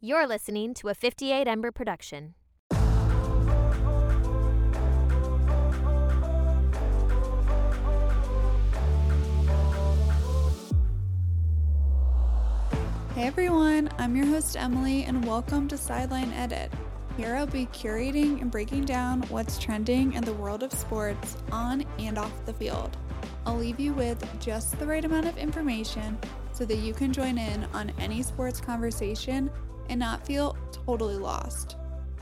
You're 0.00 0.28
listening 0.28 0.74
to 0.74 0.90
a 0.90 0.94
58 0.94 1.48
Ember 1.48 1.72
production. 1.72 2.34
Hey 13.12 13.26
everyone, 13.26 13.90
I'm 13.98 14.14
your 14.14 14.26
host 14.26 14.56
Emily, 14.56 15.02
and 15.02 15.26
welcome 15.26 15.66
to 15.66 15.76
Sideline 15.76 16.32
Edit. 16.32 16.72
Here 17.16 17.34
I'll 17.34 17.48
be 17.48 17.66
curating 17.66 18.40
and 18.40 18.52
breaking 18.52 18.84
down 18.84 19.22
what's 19.22 19.58
trending 19.58 20.12
in 20.12 20.22
the 20.22 20.32
world 20.34 20.62
of 20.62 20.72
sports 20.72 21.36
on 21.50 21.84
and 21.98 22.18
off 22.18 22.46
the 22.46 22.54
field. 22.54 22.96
I'll 23.44 23.56
leave 23.56 23.80
you 23.80 23.94
with 23.94 24.24
just 24.38 24.78
the 24.78 24.86
right 24.86 25.04
amount 25.04 25.26
of 25.26 25.36
information 25.38 26.16
so 26.52 26.64
that 26.66 26.76
you 26.76 26.94
can 26.94 27.12
join 27.12 27.36
in 27.36 27.64
on 27.74 27.90
any 27.98 28.22
sports 28.22 28.60
conversation 28.60 29.50
and 29.88 29.98
not 30.00 30.26
feel 30.26 30.56
totally 30.72 31.16
lost. 31.16 31.76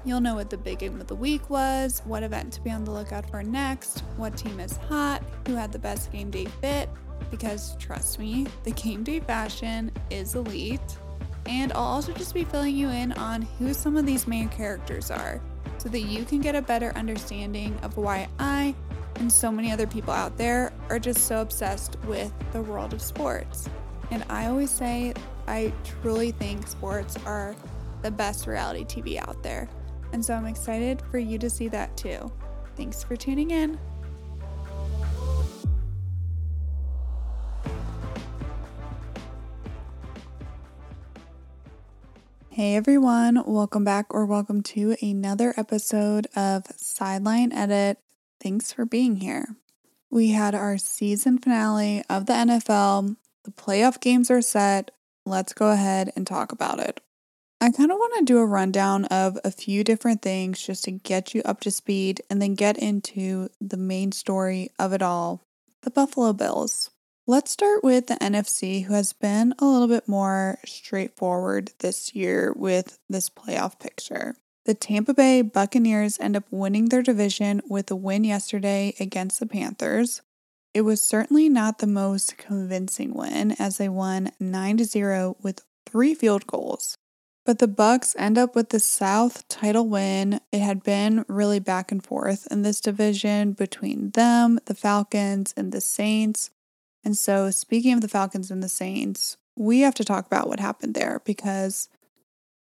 You'll 0.04 0.20
know 0.20 0.36
what 0.36 0.50
the 0.50 0.56
big 0.56 0.78
game 0.78 1.00
of 1.00 1.08
the 1.08 1.16
week 1.16 1.50
was, 1.50 2.00
what 2.04 2.22
event 2.22 2.52
to 2.52 2.60
be 2.60 2.70
on 2.70 2.84
the 2.84 2.92
lookout 2.92 3.28
for 3.28 3.42
next, 3.42 4.00
what 4.16 4.36
team 4.36 4.60
is 4.60 4.76
hot, 4.76 5.22
who 5.46 5.54
had 5.54 5.72
the 5.72 5.78
best 5.78 6.12
game 6.12 6.30
day 6.30 6.44
fit, 6.60 6.88
because 7.30 7.76
trust 7.78 8.18
me, 8.18 8.46
the 8.62 8.70
game 8.72 9.02
day 9.02 9.20
fashion 9.20 9.90
is 10.10 10.34
elite. 10.34 10.98
And 11.46 11.72
I'll 11.72 11.82
also 11.82 12.12
just 12.12 12.34
be 12.34 12.44
filling 12.44 12.76
you 12.76 12.88
in 12.88 13.12
on 13.12 13.42
who 13.42 13.74
some 13.74 13.96
of 13.96 14.06
these 14.06 14.26
main 14.26 14.48
characters 14.48 15.10
are 15.10 15.40
so 15.78 15.88
that 15.88 16.00
you 16.00 16.24
can 16.24 16.40
get 16.40 16.54
a 16.54 16.62
better 16.62 16.92
understanding 16.96 17.76
of 17.82 17.96
why 17.96 18.28
I 18.38 18.74
and 19.16 19.32
so 19.32 19.50
many 19.50 19.72
other 19.72 19.86
people 19.86 20.12
out 20.12 20.36
there 20.36 20.72
are 20.88 20.98
just 20.98 21.26
so 21.26 21.40
obsessed 21.40 21.96
with 22.04 22.32
the 22.52 22.62
world 22.62 22.92
of 22.92 23.00
sports. 23.00 23.68
And 24.10 24.24
I 24.28 24.46
always 24.46 24.70
say, 24.70 25.14
I 25.46 25.72
truly 25.84 26.32
think 26.32 26.66
sports 26.66 27.16
are 27.24 27.54
the 28.02 28.10
best 28.10 28.46
reality 28.46 28.84
TV 28.84 29.18
out 29.18 29.42
there. 29.42 29.68
And 30.12 30.24
so 30.24 30.34
I'm 30.34 30.46
excited 30.46 31.02
for 31.10 31.18
you 31.18 31.38
to 31.38 31.48
see 31.48 31.68
that 31.68 31.96
too. 31.96 32.32
Thanks 32.76 33.04
for 33.04 33.16
tuning 33.16 33.50
in. 33.50 33.78
Hey 42.50 42.74
everyone, 42.74 43.42
welcome 43.46 43.84
back 43.84 44.06
or 44.10 44.24
welcome 44.24 44.62
to 44.62 44.96
another 45.02 45.52
episode 45.58 46.26
of 46.34 46.64
Sideline 46.76 47.52
Edit. 47.52 47.98
Thanks 48.40 48.72
for 48.72 48.86
being 48.86 49.16
here. 49.16 49.56
We 50.10 50.30
had 50.30 50.54
our 50.54 50.78
season 50.78 51.38
finale 51.38 52.02
of 52.08 52.24
the 52.24 52.32
NFL. 52.32 53.16
The 53.44 53.50
playoff 53.50 54.00
games 54.00 54.30
are 54.30 54.40
set. 54.40 54.90
Let's 55.26 55.52
go 55.52 55.72
ahead 55.72 56.12
and 56.14 56.24
talk 56.24 56.52
about 56.52 56.78
it. 56.78 57.00
I 57.60 57.72
kind 57.72 57.90
of 57.90 57.98
want 57.98 58.18
to 58.18 58.24
do 58.24 58.38
a 58.38 58.46
rundown 58.46 59.06
of 59.06 59.38
a 59.42 59.50
few 59.50 59.82
different 59.82 60.22
things 60.22 60.64
just 60.64 60.84
to 60.84 60.92
get 60.92 61.34
you 61.34 61.42
up 61.44 61.60
to 61.62 61.70
speed 61.72 62.22
and 62.30 62.40
then 62.40 62.54
get 62.54 62.78
into 62.78 63.48
the 63.60 63.76
main 63.76 64.12
story 64.12 64.70
of 64.78 64.92
it 64.92 65.02
all 65.02 65.42
the 65.82 65.90
Buffalo 65.90 66.32
Bills. 66.32 66.90
Let's 67.26 67.50
start 67.50 67.82
with 67.82 68.06
the 68.06 68.14
NFC, 68.14 68.84
who 68.84 68.94
has 68.94 69.12
been 69.12 69.52
a 69.58 69.64
little 69.64 69.88
bit 69.88 70.06
more 70.06 70.58
straightforward 70.64 71.72
this 71.80 72.14
year 72.14 72.52
with 72.54 73.00
this 73.08 73.28
playoff 73.28 73.80
picture. 73.80 74.36
The 74.64 74.74
Tampa 74.74 75.14
Bay 75.14 75.42
Buccaneers 75.42 76.20
end 76.20 76.36
up 76.36 76.44
winning 76.52 76.88
their 76.88 77.02
division 77.02 77.62
with 77.68 77.90
a 77.90 77.96
win 77.96 78.22
yesterday 78.22 78.94
against 79.00 79.40
the 79.40 79.46
Panthers. 79.46 80.22
It 80.76 80.84
was 80.84 81.00
certainly 81.00 81.48
not 81.48 81.78
the 81.78 81.86
most 81.86 82.36
convincing 82.36 83.14
win 83.14 83.52
as 83.52 83.78
they 83.78 83.88
won 83.88 84.32
9 84.38 84.84
0 84.84 85.34
with 85.42 85.64
three 85.86 86.12
field 86.12 86.46
goals. 86.46 86.98
But 87.46 87.60
the 87.60 87.66
Bucs 87.66 88.14
end 88.18 88.36
up 88.36 88.54
with 88.54 88.68
the 88.68 88.78
South 88.78 89.48
title 89.48 89.88
win. 89.88 90.38
It 90.52 90.58
had 90.58 90.82
been 90.82 91.24
really 91.28 91.60
back 91.60 91.90
and 91.90 92.04
forth 92.04 92.46
in 92.50 92.60
this 92.60 92.82
division 92.82 93.54
between 93.54 94.10
them, 94.10 94.58
the 94.66 94.74
Falcons, 94.74 95.54
and 95.56 95.72
the 95.72 95.80
Saints. 95.80 96.50
And 97.02 97.16
so, 97.16 97.50
speaking 97.50 97.94
of 97.94 98.02
the 98.02 98.06
Falcons 98.06 98.50
and 98.50 98.62
the 98.62 98.68
Saints, 98.68 99.38
we 99.56 99.80
have 99.80 99.94
to 99.94 100.04
talk 100.04 100.26
about 100.26 100.46
what 100.46 100.60
happened 100.60 100.92
there 100.92 101.22
because 101.24 101.88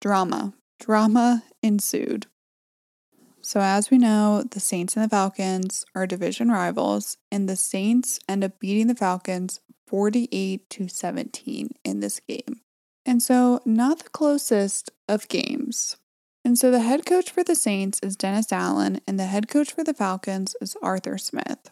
drama, 0.03 0.53
drama 0.79 1.45
ensued. 1.63 2.27
So, 3.43 3.61
as 3.61 3.91
we 3.91 3.99
know, 3.99 4.45
the 4.49 4.61
Saints 4.61 4.97
and 4.97 5.05
the 5.05 5.09
Falcons 5.09 5.85
are 5.97 6.07
division 6.07 6.51
rivals, 6.51 7.17
and 7.31 7.49
the 7.49 7.57
Saints 7.57 8.21
end 8.29 8.45
up 8.45 8.61
beating 8.61 8.87
the 8.87 8.95
Falcons 8.95 9.61
48 9.89 10.71
to 10.71 10.89
17 10.89 11.71
in 11.85 12.01
this 12.01 12.21
game. 12.21 12.61
And 13.05 13.21
so, 13.21 13.61
not 13.65 13.99
the 13.99 14.11
closest 14.11 14.91
of 15.09 15.29
games. 15.29 15.97
And 16.45 16.57
so, 16.57 16.71
the 16.71 16.81
head 16.81 17.05
coach 17.05 17.31
for 17.31 17.43
the 17.43 17.57
Saints 17.57 17.99
is 18.01 18.15
Dennis 18.15 18.53
Allen, 18.53 19.01
and 19.09 19.19
the 19.19 19.27
head 19.27 19.49
coach 19.49 19.73
for 19.73 19.83
the 19.83 19.95
Falcons 19.95 20.55
is 20.61 20.77
Arthur 20.81 21.19
Smith. 21.19 21.71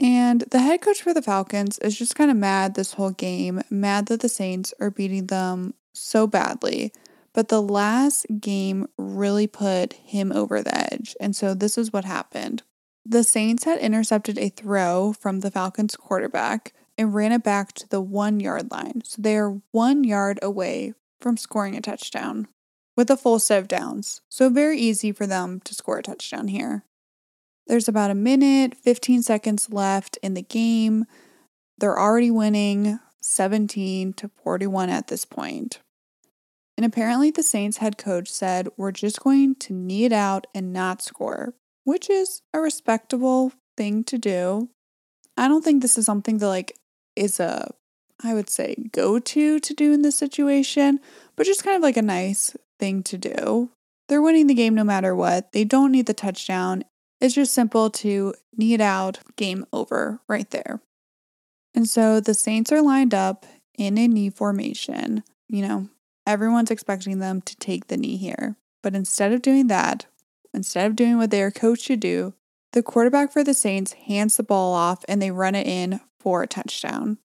And 0.00 0.40
the 0.50 0.58
head 0.58 0.80
coach 0.80 1.00
for 1.00 1.14
the 1.14 1.22
Falcons 1.22 1.78
is 1.78 1.96
just 1.96 2.16
kind 2.16 2.32
of 2.32 2.36
mad 2.36 2.74
this 2.74 2.94
whole 2.94 3.12
game, 3.12 3.62
mad 3.70 4.06
that 4.06 4.20
the 4.20 4.28
Saints 4.28 4.74
are 4.80 4.90
beating 4.90 5.28
them 5.28 5.74
so 5.94 6.26
badly. 6.26 6.92
But 7.34 7.48
the 7.48 7.62
last 7.62 8.26
game 8.40 8.86
really 8.98 9.46
put 9.46 9.94
him 9.94 10.32
over 10.32 10.62
the 10.62 10.92
edge. 10.92 11.16
And 11.20 11.34
so 11.34 11.54
this 11.54 11.78
is 11.78 11.92
what 11.92 12.04
happened. 12.04 12.62
The 13.04 13.24
Saints 13.24 13.64
had 13.64 13.78
intercepted 13.78 14.38
a 14.38 14.50
throw 14.50 15.12
from 15.12 15.40
the 15.40 15.50
Falcons 15.50 15.96
quarterback 15.96 16.72
and 16.98 17.14
ran 17.14 17.32
it 17.32 17.42
back 17.42 17.72
to 17.72 17.88
the 17.88 18.00
one 18.00 18.38
yard 18.38 18.70
line. 18.70 19.02
So 19.04 19.22
they 19.22 19.36
are 19.36 19.60
one 19.70 20.04
yard 20.04 20.38
away 20.42 20.94
from 21.20 21.36
scoring 21.36 21.76
a 21.76 21.80
touchdown 21.80 22.48
with 22.96 23.10
a 23.10 23.16
full 23.16 23.38
set 23.38 23.58
of 23.58 23.68
downs. 23.68 24.20
So 24.28 24.50
very 24.50 24.78
easy 24.78 25.12
for 25.12 25.26
them 25.26 25.60
to 25.60 25.74
score 25.74 25.98
a 25.98 26.02
touchdown 26.02 26.48
here. 26.48 26.84
There's 27.66 27.88
about 27.88 28.10
a 28.10 28.14
minute, 28.14 28.74
15 28.74 29.22
seconds 29.22 29.72
left 29.72 30.18
in 30.22 30.34
the 30.34 30.42
game. 30.42 31.06
They're 31.78 31.98
already 31.98 32.30
winning 32.30 32.98
17 33.20 34.12
to 34.14 34.30
41 34.42 34.90
at 34.90 35.06
this 35.08 35.24
point. 35.24 35.80
And 36.82 36.92
apparently, 36.92 37.30
the 37.30 37.44
Saints 37.44 37.76
head 37.76 37.96
coach 37.96 38.28
said, 38.28 38.66
We're 38.76 38.90
just 38.90 39.20
going 39.20 39.54
to 39.60 39.72
knee 39.72 40.04
it 40.04 40.12
out 40.12 40.48
and 40.52 40.72
not 40.72 41.00
score, 41.00 41.54
which 41.84 42.10
is 42.10 42.42
a 42.52 42.58
respectable 42.58 43.52
thing 43.76 44.02
to 44.02 44.18
do. 44.18 44.68
I 45.36 45.46
don't 45.46 45.62
think 45.62 45.80
this 45.80 45.96
is 45.96 46.06
something 46.06 46.38
that, 46.38 46.48
like, 46.48 46.76
is 47.14 47.38
a, 47.38 47.72
I 48.24 48.34
would 48.34 48.50
say, 48.50 48.74
go 48.90 49.20
to 49.20 49.60
to 49.60 49.74
do 49.74 49.92
in 49.92 50.02
this 50.02 50.16
situation, 50.16 50.98
but 51.36 51.46
just 51.46 51.62
kind 51.62 51.76
of 51.76 51.84
like 51.84 51.96
a 51.96 52.02
nice 52.02 52.56
thing 52.80 53.04
to 53.04 53.16
do. 53.16 53.70
They're 54.08 54.20
winning 54.20 54.48
the 54.48 54.54
game 54.54 54.74
no 54.74 54.82
matter 54.82 55.14
what. 55.14 55.52
They 55.52 55.62
don't 55.62 55.92
need 55.92 56.06
the 56.06 56.14
touchdown. 56.14 56.82
It's 57.20 57.36
just 57.36 57.54
simple 57.54 57.90
to 57.90 58.34
knee 58.56 58.74
it 58.74 58.80
out, 58.80 59.20
game 59.36 59.66
over 59.72 60.18
right 60.28 60.50
there. 60.50 60.80
And 61.76 61.88
so 61.88 62.18
the 62.18 62.34
Saints 62.34 62.72
are 62.72 62.82
lined 62.82 63.14
up 63.14 63.46
in 63.78 63.96
a 63.98 64.08
knee 64.08 64.30
formation. 64.30 65.22
You 65.48 65.62
know, 65.68 65.88
everyone's 66.26 66.70
expecting 66.70 67.18
them 67.18 67.40
to 67.42 67.56
take 67.56 67.86
the 67.86 67.96
knee 67.96 68.16
here. 68.16 68.56
But 68.82 68.94
instead 68.94 69.32
of 69.32 69.42
doing 69.42 69.68
that, 69.68 70.06
instead 70.52 70.86
of 70.86 70.96
doing 70.96 71.18
what 71.18 71.30
they 71.30 71.42
are 71.42 71.50
coached 71.50 71.86
to 71.86 71.96
do, 71.96 72.34
the 72.72 72.82
quarterback 72.82 73.32
for 73.32 73.44
the 73.44 73.54
Saints 73.54 73.92
hands 73.92 74.36
the 74.36 74.42
ball 74.42 74.72
off 74.72 75.04
and 75.06 75.20
they 75.20 75.30
run 75.30 75.54
it 75.54 75.66
in 75.66 76.00
for 76.18 76.42
a 76.42 76.46
touchdown. 76.46 77.18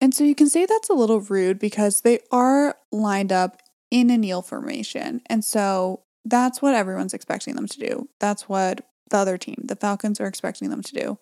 And 0.00 0.14
so 0.14 0.24
you 0.24 0.34
can 0.34 0.48
say 0.48 0.66
that's 0.66 0.88
a 0.88 0.94
little 0.94 1.20
rude 1.20 1.58
because 1.58 2.00
they 2.00 2.20
are 2.30 2.76
lined 2.92 3.32
up 3.32 3.62
in 3.90 4.10
a 4.10 4.18
kneel 4.18 4.42
formation. 4.42 5.22
And 5.26 5.44
so 5.44 6.02
that's 6.24 6.60
what 6.60 6.74
everyone's 6.74 7.14
expecting 7.14 7.56
them 7.56 7.66
to 7.66 7.78
do. 7.78 8.08
That's 8.20 8.48
what 8.48 8.86
the 9.10 9.16
other 9.16 9.38
team, 9.38 9.62
the 9.64 9.76
Falcons, 9.76 10.20
are 10.20 10.26
expecting 10.26 10.70
them 10.70 10.82
to 10.82 10.94
do. 10.94 11.18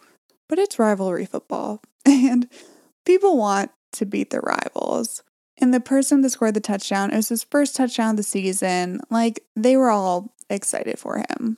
But 0.49 0.59
it's 0.59 0.79
rivalry 0.79 1.27
football, 1.27 1.83
and 2.07 2.49
people 3.05 3.37
want 3.37 3.71
to 3.93 4.07
beat 4.07 4.31
their 4.31 4.41
rivals. 4.41 5.23
And 5.59 5.73
the 5.73 5.81
person 5.81 6.21
that 6.21 6.31
scored 6.31 6.55
the 6.55 6.61
touchdown, 6.61 7.11
it 7.11 7.17
was 7.17 7.31
his 7.31 7.45
first 7.45 7.77
touchdown 7.77 8.11
of 8.11 8.17
the 8.17 8.23
season. 8.23 9.01
Like, 9.11 9.43
they 9.55 9.77
were 9.77 9.91
all 9.91 10.35
excited 10.51 10.99
for 10.99 11.19
him. 11.19 11.57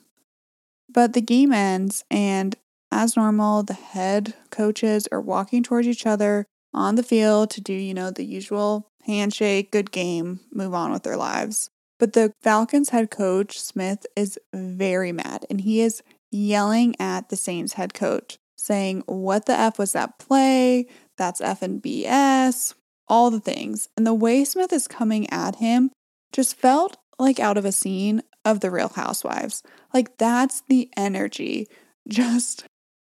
But 0.91 1.13
the 1.13 1.21
game 1.21 1.53
ends, 1.53 2.03
and 2.09 2.55
as 2.91 3.15
normal, 3.15 3.63
the 3.63 3.73
head 3.73 4.33
coaches 4.49 5.07
are 5.11 5.21
walking 5.21 5.63
towards 5.63 5.87
each 5.87 6.05
other 6.05 6.45
on 6.73 6.95
the 6.95 7.03
field 7.03 7.49
to 7.51 7.61
do, 7.61 7.73
you 7.73 7.93
know, 7.93 8.09
the 8.09 8.25
usual 8.25 8.87
handshake, 9.05 9.71
good 9.71 9.91
game, 9.91 10.39
move 10.51 10.73
on 10.73 10.91
with 10.91 11.03
their 11.03 11.17
lives. 11.17 11.69
But 11.99 12.13
the 12.13 12.33
Falcons 12.41 12.89
head 12.89 13.11
coach, 13.11 13.59
Smith, 13.59 14.05
is 14.15 14.39
very 14.53 15.11
mad 15.11 15.45
and 15.49 15.61
he 15.61 15.81
is 15.81 16.01
yelling 16.31 16.95
at 16.99 17.29
the 17.29 17.35
Saints 17.35 17.73
head 17.73 17.93
coach, 17.93 18.37
saying, 18.55 19.03
What 19.05 19.45
the 19.45 19.59
F 19.59 19.77
was 19.77 19.91
that 19.93 20.17
play? 20.17 20.87
That's 21.17 21.41
F 21.41 21.61
and 21.61 21.81
BS, 21.81 22.73
all 23.09 23.31
the 23.31 23.39
things. 23.39 23.89
And 23.97 24.05
the 24.05 24.13
way 24.13 24.43
Smith 24.43 24.71
is 24.71 24.87
coming 24.87 25.29
at 25.29 25.55
him 25.55 25.91
just 26.31 26.55
felt 26.55 26.97
like 27.17 27.39
out 27.39 27.57
of 27.57 27.65
a 27.65 27.71
scene 27.71 28.21
of 28.45 28.59
the 28.59 28.71
Real 28.71 28.89
Housewives. 28.89 29.63
Like 29.93 30.17
that's 30.17 30.61
the 30.61 30.89
energy. 30.95 31.67
Just, 32.07 32.65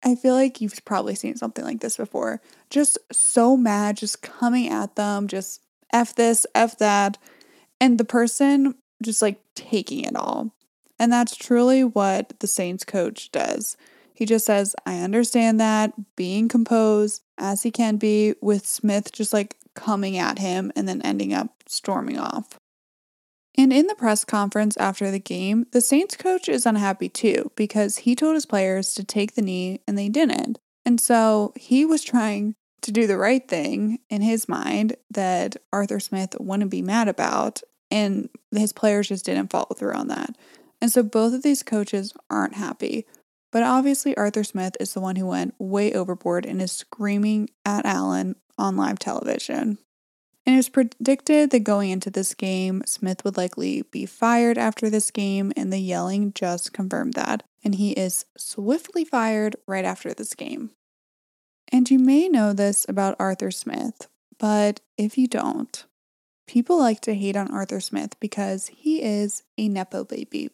I 0.03 0.15
feel 0.15 0.33
like 0.33 0.59
you've 0.59 0.83
probably 0.83 1.15
seen 1.15 1.37
something 1.37 1.63
like 1.63 1.79
this 1.79 1.95
before. 1.95 2.41
Just 2.69 2.97
so 3.09 3.55
mad, 3.55 3.95
just 3.95 4.21
coming 4.21 4.67
at 4.67 4.95
them, 4.95 5.27
just 5.27 5.61
F 5.93 6.13
this, 6.13 6.45
F 6.53 6.77
that. 6.79 7.17
And 7.79 7.97
the 7.97 8.03
person 8.03 8.75
just 9.01 9.21
like 9.21 9.39
taking 9.55 10.03
it 10.03 10.15
all. 10.15 10.53
And 10.99 11.11
that's 11.11 11.35
truly 11.35 11.83
what 11.83 12.33
the 12.39 12.47
Saints 12.47 12.83
coach 12.83 13.31
does. 13.31 13.77
He 14.13 14.25
just 14.25 14.45
says, 14.45 14.75
I 14.85 14.99
understand 14.99 15.59
that, 15.59 15.93
being 16.15 16.47
composed 16.47 17.23
as 17.37 17.63
he 17.63 17.71
can 17.71 17.97
be, 17.97 18.35
with 18.41 18.67
Smith 18.67 19.11
just 19.11 19.33
like 19.33 19.55
coming 19.75 20.17
at 20.17 20.39
him 20.39 20.71
and 20.75 20.87
then 20.87 21.01
ending 21.01 21.33
up 21.33 21.63
storming 21.67 22.17
off. 22.17 22.57
And 23.57 23.73
in 23.73 23.87
the 23.87 23.95
press 23.95 24.23
conference 24.23 24.77
after 24.77 25.11
the 25.11 25.19
game, 25.19 25.65
the 25.71 25.81
Saints 25.81 26.15
coach 26.15 26.47
is 26.47 26.65
unhappy 26.65 27.09
too 27.09 27.51
because 27.55 27.97
he 27.97 28.15
told 28.15 28.35
his 28.35 28.45
players 28.45 28.93
to 28.93 29.03
take 29.03 29.35
the 29.35 29.41
knee 29.41 29.81
and 29.87 29.97
they 29.97 30.09
didn't. 30.09 30.57
And 30.85 30.99
so 30.99 31.53
he 31.55 31.85
was 31.85 32.03
trying 32.03 32.55
to 32.81 32.91
do 32.91 33.05
the 33.07 33.17
right 33.17 33.47
thing 33.47 33.99
in 34.09 34.21
his 34.21 34.49
mind 34.49 34.95
that 35.11 35.57
Arthur 35.71 35.99
Smith 35.99 36.35
wouldn't 36.39 36.71
be 36.71 36.81
mad 36.81 37.07
about, 37.07 37.61
and 37.91 38.29
his 38.51 38.73
players 38.73 39.09
just 39.09 39.25
didn't 39.25 39.51
follow 39.51 39.75
through 39.75 39.93
on 39.93 40.07
that. 40.07 40.35
And 40.81 40.91
so 40.91 41.03
both 41.03 41.33
of 41.33 41.43
these 41.43 41.61
coaches 41.61 42.13
aren't 42.29 42.55
happy. 42.55 43.05
But 43.51 43.63
obviously, 43.63 44.15
Arthur 44.17 44.43
Smith 44.43 44.75
is 44.79 44.93
the 44.93 45.01
one 45.01 45.17
who 45.17 45.27
went 45.27 45.53
way 45.59 45.93
overboard 45.93 46.45
and 46.45 46.61
is 46.61 46.71
screaming 46.71 47.49
at 47.65 47.85
Allen 47.85 48.35
on 48.61 48.77
live 48.77 48.99
television. 48.99 49.79
And 50.45 50.55
it 50.55 50.57
was 50.57 50.69
predicted 50.69 51.51
that 51.51 51.59
going 51.59 51.91
into 51.91 52.09
this 52.09 52.33
game, 52.33 52.83
Smith 52.85 53.23
would 53.23 53.37
likely 53.37 53.83
be 53.83 54.05
fired 54.05 54.57
after 54.57 54.89
this 54.89 55.11
game, 55.11 55.51
and 55.55 55.71
the 55.71 55.79
yelling 55.79 56.33
just 56.33 56.73
confirmed 56.73 57.13
that. 57.13 57.43
And 57.63 57.75
he 57.75 57.91
is 57.91 58.25
swiftly 58.37 59.05
fired 59.05 59.55
right 59.67 59.85
after 59.85 60.13
this 60.13 60.33
game. 60.33 60.71
And 61.71 61.89
you 61.89 61.99
may 61.99 62.27
know 62.27 62.53
this 62.53 62.85
about 62.89 63.15
Arthur 63.19 63.51
Smith, 63.51 64.07
but 64.39 64.81
if 64.97 65.17
you 65.17 65.27
don't, 65.27 65.85
people 66.47 66.79
like 66.79 67.01
to 67.01 67.13
hate 67.13 67.35
on 67.37 67.51
Arthur 67.51 67.79
Smith 67.79 68.19
because 68.19 68.67
he 68.67 69.01
is 69.01 69.43
a 69.57 69.69
Nepo 69.69 70.03
baby. 70.03 70.49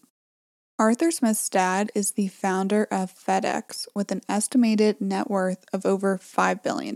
Arthur 0.78 1.10
Smith's 1.10 1.50
dad 1.50 1.92
is 1.96 2.12
the 2.12 2.28
founder 2.28 2.84
of 2.92 3.12
FedEx 3.12 3.88
with 3.96 4.12
an 4.12 4.22
estimated 4.30 5.02
net 5.02 5.28
worth 5.28 5.66
of 5.74 5.88
over 5.88 6.20
$5 6.20 6.62
billion. 6.62 6.96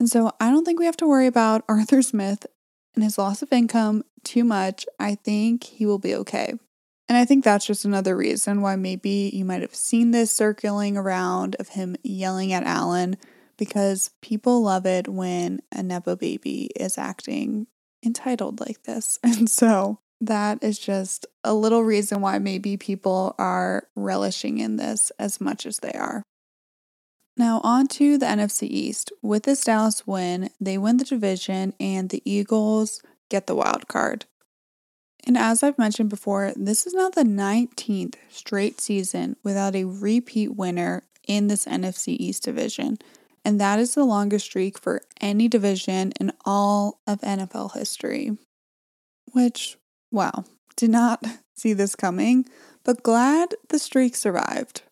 And 0.00 0.08
so 0.08 0.32
I 0.40 0.50
don't 0.50 0.64
think 0.64 0.78
we 0.78 0.86
have 0.86 0.96
to 0.98 1.06
worry 1.06 1.26
about 1.26 1.64
Arthur 1.68 2.02
Smith 2.02 2.46
and 2.94 3.04
his 3.04 3.18
loss 3.18 3.42
of 3.42 3.52
income 3.52 4.04
too 4.22 4.44
much. 4.44 4.86
I 4.98 5.14
think 5.16 5.64
he 5.64 5.86
will 5.86 5.98
be 5.98 6.14
okay. 6.16 6.54
And 7.08 7.18
I 7.18 7.24
think 7.24 7.44
that's 7.44 7.66
just 7.66 7.84
another 7.84 8.16
reason 8.16 8.62
why 8.62 8.76
maybe 8.76 9.30
you 9.32 9.44
might 9.44 9.60
have 9.60 9.74
seen 9.74 10.10
this 10.10 10.32
circling 10.32 10.96
around 10.96 11.54
of 11.56 11.68
him 11.68 11.96
yelling 12.02 12.52
at 12.52 12.64
Allen 12.64 13.16
because 13.58 14.10
people 14.22 14.62
love 14.62 14.86
it 14.86 15.06
when 15.06 15.60
a 15.70 15.82
Nepo 15.82 16.16
baby 16.16 16.70
is 16.74 16.96
acting 16.96 17.66
entitled 18.04 18.60
like 18.60 18.84
this. 18.84 19.18
And 19.24 19.50
so 19.50 20.00
that 20.20 20.62
is 20.62 20.78
just 20.78 21.26
a 21.42 21.54
little 21.54 21.82
reason 21.82 22.20
why 22.20 22.38
maybe 22.38 22.76
people 22.76 23.34
are 23.38 23.88
relishing 23.94 24.58
in 24.58 24.76
this 24.76 25.12
as 25.18 25.40
much 25.40 25.66
as 25.66 25.78
they 25.78 25.92
are. 25.92 26.22
Now, 27.36 27.60
on 27.64 27.88
to 27.88 28.16
the 28.16 28.26
NFC 28.26 28.68
East. 28.68 29.12
With 29.22 29.44
this 29.44 29.64
Dallas 29.64 30.06
win, 30.06 30.50
they 30.60 30.78
win 30.78 30.98
the 30.98 31.04
division 31.04 31.74
and 31.80 32.10
the 32.10 32.22
Eagles 32.24 33.02
get 33.28 33.46
the 33.46 33.56
wild 33.56 33.88
card. 33.88 34.26
And 35.26 35.36
as 35.36 35.62
I've 35.62 35.78
mentioned 35.78 36.10
before, 36.10 36.52
this 36.54 36.86
is 36.86 36.94
now 36.94 37.08
the 37.08 37.24
19th 37.24 38.14
straight 38.30 38.80
season 38.80 39.36
without 39.42 39.74
a 39.74 39.84
repeat 39.84 40.54
winner 40.54 41.02
in 41.26 41.48
this 41.48 41.64
NFC 41.64 42.08
East 42.08 42.44
division. 42.44 42.98
And 43.44 43.60
that 43.60 43.78
is 43.78 43.94
the 43.94 44.04
longest 44.04 44.44
streak 44.46 44.78
for 44.78 45.02
any 45.20 45.48
division 45.48 46.12
in 46.20 46.32
all 46.44 47.00
of 47.06 47.20
NFL 47.22 47.74
history. 47.74 48.36
Which 49.32 49.76
Wow, 50.14 50.44
did 50.76 50.90
not 50.90 51.24
see 51.56 51.72
this 51.72 51.96
coming, 51.96 52.46
but 52.84 53.02
glad 53.02 53.56
the 53.68 53.80
streak 53.80 54.14
survived. 54.14 54.82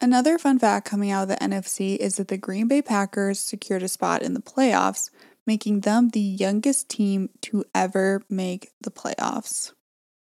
Another 0.00 0.38
fun 0.38 0.60
fact 0.60 0.86
coming 0.86 1.10
out 1.10 1.24
of 1.24 1.28
the 1.28 1.36
NFC 1.36 1.96
is 1.96 2.16
that 2.16 2.28
the 2.28 2.38
Green 2.38 2.68
Bay 2.68 2.82
Packers 2.82 3.40
secured 3.40 3.82
a 3.82 3.88
spot 3.88 4.22
in 4.22 4.32
the 4.32 4.40
playoffs, 4.40 5.10
making 5.44 5.80
them 5.80 6.10
the 6.10 6.20
youngest 6.20 6.88
team 6.88 7.30
to 7.42 7.64
ever 7.74 8.22
make 8.30 8.70
the 8.80 8.92
playoffs. 8.92 9.72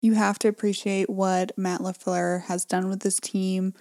You 0.00 0.14
have 0.14 0.38
to 0.40 0.48
appreciate 0.48 1.10
what 1.10 1.52
Matt 1.58 1.80
LaFleur 1.80 2.44
has 2.44 2.64
done 2.64 2.88
with 2.88 3.00
this 3.00 3.20
team 3.20 3.74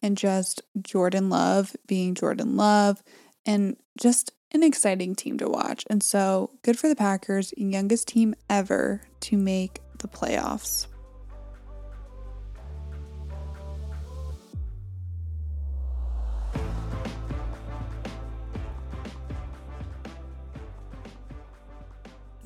and 0.00 0.16
just 0.16 0.62
Jordan 0.80 1.28
Love 1.28 1.76
being 1.86 2.14
Jordan 2.14 2.56
Love 2.56 3.02
and 3.44 3.76
just 4.00 4.32
an 4.52 4.62
exciting 4.62 5.14
team 5.14 5.36
to 5.38 5.48
watch. 5.48 5.84
And 5.90 6.02
so 6.02 6.50
good 6.62 6.78
for 6.78 6.88
the 6.88 6.96
Packers, 6.96 7.52
youngest 7.58 8.08
team 8.08 8.34
ever 8.48 9.02
to 9.20 9.36
make 9.36 9.80
the 9.98 10.08
playoffs. 10.08 10.86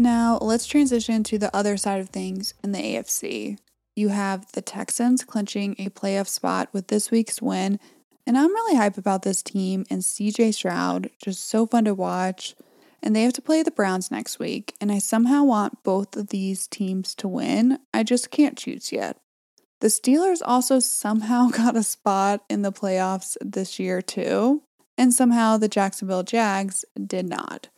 Now, 0.01 0.39
let's 0.41 0.67
transition 0.67 1.23
to 1.25 1.39
the 1.39 1.55
other 1.55 1.77
side 1.77 2.01
of 2.01 2.09
things 2.09 2.55
in 2.65 2.73
the 2.73 2.79
AFC. 2.79 3.59
You 3.95 4.09
have 4.09 4.51
the 4.53 4.63
Texans 4.63 5.25
clinching 5.25 5.77
a 5.79 5.91
playoff 5.91 6.27
spot 6.27 6.71
with 6.73 6.89
this 6.89 7.11
week's 7.11 7.43
win 7.43 7.79
and 8.27 8.39
I'm 8.39 8.55
really 8.55 8.77
hype 8.77 8.97
about 8.97 9.23
this 9.23 9.43
team 9.43 9.85
and 9.91 10.03
CJ 10.03 10.55
Stroud, 10.55 11.11
just 11.23 11.49
so 11.49 11.67
fun 11.67 11.85
to 11.87 11.95
watch. 11.95 12.55
And 13.03 13.17
they 13.17 13.23
have 13.23 13.33
to 13.33 13.43
play 13.43 13.63
the 13.63 13.71
Browns 13.71 14.11
next 14.11 14.39
week, 14.39 14.75
and 14.81 14.93
I 14.93 14.99
somehow 14.99 15.43
want 15.43 15.83
both 15.83 16.17
of 16.17 16.29
these 16.29 16.67
teams 16.67 17.15
to 17.17 17.27
win. 17.27 17.79
I 17.93 18.03
just 18.03 18.31
can't 18.31 18.57
choose 18.57 18.93
yet. 18.93 19.17
The 19.81 19.89
Steelers 19.89 20.43
also 20.45 20.79
somehow 20.79 21.49
got 21.53 21.77
a 21.77 21.83
spot 21.83 22.45
in 22.49 22.63
the 22.63 22.73
playoffs 22.73 23.37
this 23.41 23.79
year, 23.79 24.01
too. 24.01 24.63
And 24.97 25.13
somehow 25.13 25.57
the 25.57 25.69
Jacksonville 25.69 26.23
Jags 26.23 26.85
did 27.07 27.27
not. 27.29 27.69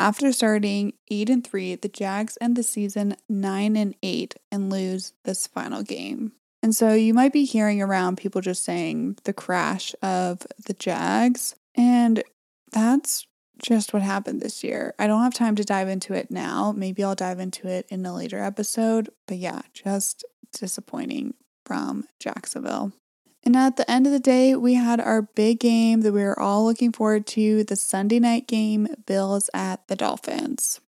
After 0.00 0.32
starting 0.32 0.94
8 1.10 1.28
and 1.28 1.46
3, 1.46 1.74
the 1.74 1.88
Jags 1.88 2.38
end 2.40 2.56
the 2.56 2.62
season 2.62 3.16
9 3.28 3.76
and 3.76 3.94
8 4.02 4.34
and 4.50 4.70
lose 4.70 5.12
this 5.24 5.46
final 5.46 5.82
game. 5.82 6.32
And 6.62 6.74
so 6.74 6.94
you 6.94 7.12
might 7.12 7.34
be 7.34 7.44
hearing 7.44 7.82
around 7.82 8.16
people 8.16 8.40
just 8.40 8.64
saying 8.64 9.18
the 9.24 9.34
crash 9.34 9.94
of 10.02 10.46
the 10.64 10.72
Jags. 10.72 11.54
And 11.74 12.24
that's 12.72 13.26
just 13.62 13.92
what 13.92 14.00
happened 14.00 14.40
this 14.40 14.64
year. 14.64 14.94
I 14.98 15.06
don't 15.06 15.22
have 15.22 15.34
time 15.34 15.54
to 15.56 15.64
dive 15.64 15.88
into 15.88 16.14
it 16.14 16.30
now. 16.30 16.72
Maybe 16.72 17.04
I'll 17.04 17.14
dive 17.14 17.38
into 17.38 17.68
it 17.68 17.84
in 17.90 18.06
a 18.06 18.14
later 18.14 18.42
episode. 18.42 19.10
But 19.26 19.36
yeah, 19.36 19.60
just 19.74 20.24
disappointing 20.50 21.34
from 21.66 22.06
Jacksonville. 22.18 22.94
And 23.42 23.56
at 23.56 23.76
the 23.76 23.90
end 23.90 24.06
of 24.06 24.12
the 24.12 24.20
day, 24.20 24.54
we 24.54 24.74
had 24.74 25.00
our 25.00 25.22
big 25.22 25.60
game 25.60 26.02
that 26.02 26.12
we 26.12 26.22
were 26.22 26.38
all 26.38 26.64
looking 26.64 26.92
forward 26.92 27.26
to 27.28 27.64
the 27.64 27.76
Sunday 27.76 28.18
night 28.18 28.46
game, 28.46 28.88
Bills 29.06 29.48
at 29.54 29.86
the 29.88 29.96
Dolphins. 29.96 30.80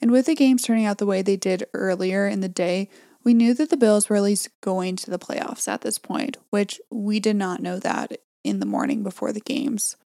And 0.00 0.10
with 0.10 0.26
the 0.26 0.34
games 0.34 0.62
turning 0.62 0.86
out 0.86 0.98
the 0.98 1.06
way 1.06 1.20
they 1.20 1.36
did 1.36 1.66
earlier 1.74 2.26
in 2.26 2.40
the 2.40 2.48
day, 2.48 2.88
we 3.22 3.34
knew 3.34 3.52
that 3.54 3.68
the 3.68 3.76
Bills 3.76 4.08
were 4.08 4.16
at 4.16 4.22
least 4.22 4.48
going 4.62 4.96
to 4.96 5.10
the 5.10 5.18
playoffs 5.18 5.68
at 5.68 5.82
this 5.82 5.98
point, 5.98 6.38
which 6.48 6.80
we 6.90 7.20
did 7.20 7.36
not 7.36 7.60
know 7.60 7.78
that 7.78 8.18
in 8.42 8.60
the 8.60 8.66
morning 8.66 9.02
before 9.02 9.32
the 9.32 9.40
games. 9.40 9.96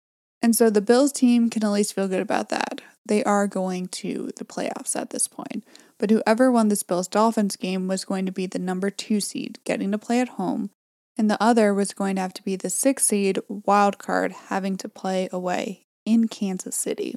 And 0.43 0.57
so 0.57 0.69
the 0.69 0.81
Bills 0.81 1.13
team 1.13 1.49
can 1.49 1.65
at 1.65 1.71
least 1.71 1.95
feel 1.95 2.09
good 2.09 2.21
about 2.21 2.49
that. 2.49 2.81
They 3.07 3.23
are 3.23 3.47
going 3.47 3.89
to 3.89 4.31
the 4.37 4.45
playoffs 4.45 4.97
at 4.97 5.11
this 5.11 5.29
point. 5.29 5.65
But 5.99 6.11
whoever 6.11 6.51
won 6.51 6.69
this 6.69 6.83
Bills 6.83 7.07
Dolphins 7.07 7.57
game 7.57 7.87
was 7.87 8.05
going 8.05 8.27
to 8.27 8.33
be 8.33 8.47
the 8.47 8.59
number 8.59 8.91
two 8.91 9.21
seed, 9.21 9.59
getting 9.65 9.93
to 9.93 9.99
play 9.99 10.21
at 10.21 10.31
home, 10.31 10.71
and 11.17 11.31
the 11.31 11.43
other 11.43 11.73
was 11.73 11.93
going 11.93 12.17
to 12.17 12.23
have 12.23 12.35
to 12.35 12.43
be 12.43 12.57
the 12.57 12.71
six 12.71 13.05
seed 13.05 13.39
wild 13.49 13.99
card, 13.99 14.33
having 14.49 14.77
to 14.79 14.89
play 14.89 15.29
away 15.33 15.87
in 16.05 16.29
Kansas 16.29 16.77
City. 16.77 17.17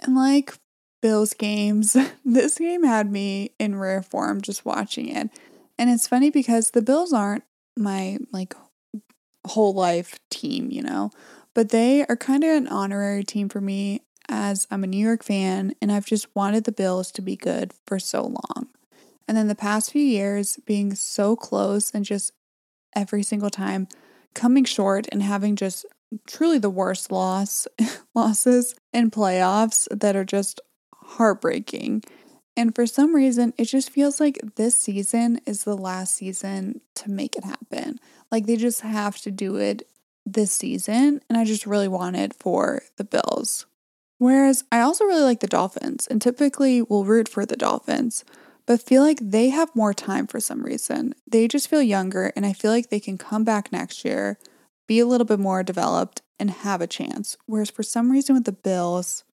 And 0.00 0.16
like 0.16 0.54
Bills 1.04 1.34
games. 1.34 1.94
This 2.24 2.56
game 2.56 2.82
had 2.82 3.12
me 3.12 3.50
in 3.60 3.76
rare 3.76 4.02
form 4.02 4.40
just 4.40 4.64
watching 4.64 5.10
it. 5.10 5.28
And 5.78 5.90
it's 5.90 6.08
funny 6.08 6.30
because 6.30 6.70
the 6.70 6.80
Bills 6.80 7.12
aren't 7.12 7.44
my 7.76 8.16
like 8.32 8.54
whole 9.46 9.74
life 9.74 10.18
team, 10.30 10.70
you 10.70 10.80
know, 10.82 11.10
but 11.52 11.68
they 11.68 12.06
are 12.06 12.16
kind 12.16 12.42
of 12.42 12.50
an 12.56 12.68
honorary 12.68 13.22
team 13.22 13.50
for 13.50 13.60
me 13.60 14.00
as 14.30 14.66
I'm 14.70 14.82
a 14.82 14.86
New 14.86 14.96
York 14.96 15.22
fan 15.22 15.74
and 15.82 15.92
I've 15.92 16.06
just 16.06 16.34
wanted 16.34 16.64
the 16.64 16.72
Bills 16.72 17.12
to 17.12 17.20
be 17.20 17.36
good 17.36 17.74
for 17.86 17.98
so 17.98 18.22
long. 18.22 18.68
And 19.28 19.36
then 19.36 19.48
the 19.48 19.54
past 19.54 19.92
few 19.92 20.02
years 20.02 20.58
being 20.64 20.94
so 20.94 21.36
close 21.36 21.90
and 21.90 22.06
just 22.06 22.32
every 22.94 23.22
single 23.22 23.50
time 23.50 23.88
coming 24.34 24.64
short 24.64 25.06
and 25.12 25.22
having 25.22 25.56
just 25.56 25.86
truly 26.26 26.58
the 26.58 26.70
worst 26.70 27.10
loss 27.10 27.66
losses 28.14 28.74
in 28.92 29.10
playoffs 29.10 29.86
that 29.90 30.16
are 30.16 30.24
just 30.24 30.60
heartbreaking. 30.94 32.02
And 32.56 32.74
for 32.74 32.86
some 32.86 33.14
reason, 33.14 33.52
it 33.58 33.64
just 33.64 33.90
feels 33.90 34.20
like 34.20 34.38
this 34.56 34.78
season 34.78 35.40
is 35.44 35.64
the 35.64 35.76
last 35.76 36.14
season 36.14 36.80
to 36.96 37.10
make 37.10 37.36
it 37.36 37.44
happen. 37.44 37.98
Like 38.30 38.46
they 38.46 38.56
just 38.56 38.82
have 38.82 39.18
to 39.22 39.30
do 39.30 39.56
it 39.56 39.88
this 40.24 40.52
season. 40.52 41.20
And 41.28 41.36
I 41.36 41.44
just 41.44 41.66
really 41.66 41.88
want 41.88 42.16
it 42.16 42.32
for 42.34 42.82
the 42.96 43.04
Bills. 43.04 43.66
Whereas 44.18 44.64
I 44.70 44.80
also 44.80 45.04
really 45.04 45.22
like 45.22 45.40
the 45.40 45.48
Dolphins 45.48 46.06
and 46.06 46.22
typically 46.22 46.80
will 46.80 47.04
root 47.04 47.28
for 47.28 47.44
the 47.44 47.56
Dolphins, 47.56 48.24
but 48.66 48.82
feel 48.82 49.02
like 49.02 49.18
they 49.20 49.50
have 49.50 49.74
more 49.74 49.94
time 49.94 50.26
for 50.26 50.40
some 50.40 50.62
reason. 50.62 51.14
They 51.26 51.48
just 51.48 51.68
feel 51.68 51.82
younger, 51.82 52.32
and 52.34 52.46
I 52.46 52.52
feel 52.52 52.70
like 52.70 52.88
they 52.90 53.00
can 53.00 53.18
come 53.18 53.44
back 53.44 53.72
next 53.72 54.04
year, 54.04 54.38
be 54.86 54.98
a 54.98 55.06
little 55.06 55.24
bit 55.24 55.38
more 55.38 55.62
developed, 55.62 56.22
and 56.38 56.50
have 56.50 56.80
a 56.80 56.86
chance. 56.86 57.36
Whereas 57.46 57.70
for 57.70 57.82
some 57.82 58.10
reason 58.10 58.34
with 58.34 58.44
the 58.44 58.52
Bills, 58.52 59.24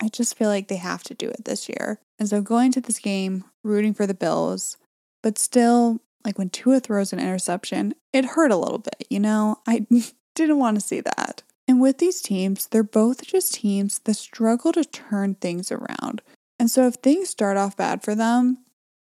I 0.00 0.08
just 0.08 0.36
feel 0.36 0.48
like 0.48 0.68
they 0.68 0.76
have 0.76 1.02
to 1.04 1.14
do 1.14 1.28
it 1.28 1.44
this 1.44 1.68
year. 1.68 2.00
And 2.18 2.28
so 2.28 2.40
going 2.40 2.72
to 2.72 2.80
this 2.80 2.98
game, 2.98 3.44
rooting 3.62 3.94
for 3.94 4.06
the 4.06 4.14
Bills, 4.14 4.76
but 5.22 5.38
still, 5.38 6.00
like 6.24 6.38
when 6.38 6.50
Tua 6.50 6.80
throws 6.80 7.12
an 7.12 7.18
interception, 7.18 7.94
it 8.12 8.24
hurt 8.24 8.50
a 8.50 8.56
little 8.56 8.78
bit, 8.78 9.06
you 9.10 9.20
know? 9.20 9.58
I 9.66 9.86
didn't 10.34 10.58
want 10.58 10.76
to 10.76 10.86
see 10.86 11.00
that. 11.00 11.42
And 11.68 11.80
with 11.80 11.98
these 11.98 12.20
teams, 12.20 12.66
they're 12.66 12.82
both 12.82 13.26
just 13.26 13.54
teams 13.54 14.00
that 14.00 14.14
struggle 14.14 14.72
to 14.72 14.84
turn 14.84 15.34
things 15.36 15.70
around. 15.70 16.22
And 16.62 16.70
so 16.70 16.86
if 16.86 16.94
things 16.94 17.28
start 17.28 17.56
off 17.56 17.76
bad 17.76 18.04
for 18.04 18.14
them, 18.14 18.58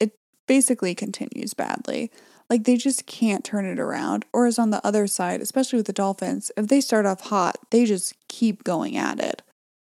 it 0.00 0.18
basically 0.48 0.92
continues 0.92 1.54
badly. 1.54 2.10
Like 2.50 2.64
they 2.64 2.76
just 2.76 3.06
can't 3.06 3.44
turn 3.44 3.64
it 3.64 3.78
around. 3.78 4.24
Or 4.32 4.46
as 4.46 4.58
on 4.58 4.70
the 4.70 4.84
other 4.84 5.06
side, 5.06 5.40
especially 5.40 5.76
with 5.76 5.86
the 5.86 5.92
Dolphins, 5.92 6.50
if 6.56 6.66
they 6.66 6.80
start 6.80 7.06
off 7.06 7.20
hot, 7.20 7.54
they 7.70 7.84
just 7.84 8.16
keep 8.26 8.64
going 8.64 8.96
at 8.96 9.20
it. 9.20 9.42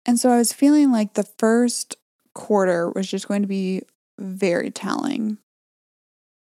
And 0.06 0.18
so 0.18 0.30
I 0.30 0.38
was 0.38 0.50
feeling 0.50 0.90
like 0.90 1.12
the 1.12 1.28
first 1.36 1.96
quarter 2.32 2.88
was 2.88 3.06
just 3.06 3.28
going 3.28 3.42
to 3.42 3.48
be 3.48 3.82
very 4.18 4.70
telling. 4.70 5.36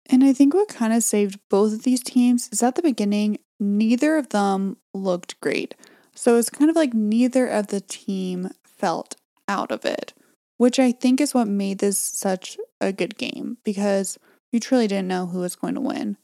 And 0.07 0.21
I 0.21 0.33
think 0.33 0.53
what 0.53 0.67
kind 0.67 0.91
of 0.91 1.01
saved 1.01 1.39
both 1.49 1.71
of 1.71 1.83
these 1.83 2.03
teams 2.03 2.49
is 2.51 2.61
at 2.61 2.75
the 2.75 2.81
beginning, 2.81 3.37
neither 3.57 4.17
of 4.17 4.31
them 4.31 4.75
looked 4.93 5.39
great. 5.39 5.75
So 6.13 6.35
it's 6.35 6.49
kind 6.49 6.69
of 6.69 6.75
like 6.75 6.93
neither 6.93 7.47
of 7.47 7.67
the 7.67 7.79
team 7.79 8.49
felt 8.65 9.15
out 9.47 9.71
of 9.71 9.85
it, 9.85 10.11
which 10.57 10.79
I 10.79 10.91
think 10.91 11.19
is 11.19 11.33
what 11.33 11.47
made 11.47 11.79
this 11.79 11.99
such 11.99 12.57
a 12.79 12.91
good 12.91 13.17
game 13.17 13.57
because 13.63 14.17
you 14.51 14.59
truly 14.59 14.87
didn't 14.87 15.07
know 15.07 15.27
who 15.27 15.39
was 15.39 15.55
going 15.55 15.75
to 15.75 15.81
win. 15.81 16.17